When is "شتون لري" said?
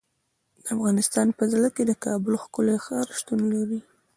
3.19-3.79